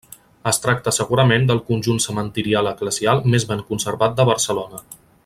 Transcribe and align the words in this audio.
Es 0.51 0.59
tracta 0.61 0.93
segurament 0.97 1.45
del 1.51 1.61
conjunt 1.67 2.01
cementirial 2.07 2.71
eclesial 2.71 3.25
més 3.35 3.49
ben 3.53 3.65
conservat 3.71 4.21
de 4.21 4.31
Barcelona. 4.35 4.83